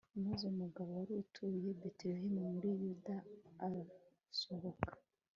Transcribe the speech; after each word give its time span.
maze 0.25 0.43
umugabo 0.53 0.89
wari 0.97 1.13
utuye 1.23 1.57
i 1.73 1.75
betelehemu 1.81 2.41
muri 2.53 2.69
yuda 2.81 3.15
arasuhuka 3.65 4.91